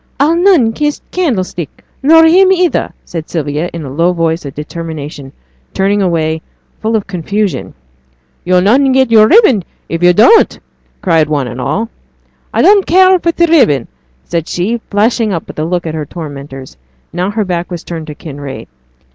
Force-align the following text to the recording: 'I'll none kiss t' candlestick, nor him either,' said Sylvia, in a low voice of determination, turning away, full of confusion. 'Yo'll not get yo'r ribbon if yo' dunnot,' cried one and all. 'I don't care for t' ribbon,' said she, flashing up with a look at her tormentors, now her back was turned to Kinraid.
'I'll 0.19 0.35
none 0.35 0.73
kiss 0.73 0.97
t' 0.97 1.05
candlestick, 1.11 1.83
nor 2.01 2.25
him 2.25 2.51
either,' 2.51 2.91
said 3.05 3.29
Sylvia, 3.29 3.69
in 3.71 3.85
a 3.85 3.91
low 3.93 4.13
voice 4.13 4.45
of 4.45 4.55
determination, 4.55 5.31
turning 5.75 6.01
away, 6.01 6.41
full 6.81 6.95
of 6.95 7.05
confusion. 7.05 7.75
'Yo'll 8.43 8.61
not 8.63 8.81
get 8.93 9.11
yo'r 9.11 9.27
ribbon 9.27 9.63
if 9.89 10.01
yo' 10.01 10.11
dunnot,' 10.11 10.57
cried 11.03 11.29
one 11.29 11.47
and 11.47 11.61
all. 11.61 11.87
'I 12.51 12.61
don't 12.63 12.87
care 12.87 13.19
for 13.19 13.31
t' 13.31 13.45
ribbon,' 13.45 13.87
said 14.23 14.47
she, 14.47 14.81
flashing 14.89 15.31
up 15.31 15.47
with 15.47 15.59
a 15.59 15.65
look 15.65 15.85
at 15.85 15.93
her 15.93 16.07
tormentors, 16.07 16.77
now 17.13 17.29
her 17.29 17.45
back 17.45 17.69
was 17.69 17.83
turned 17.83 18.07
to 18.07 18.15
Kinraid. 18.15 18.67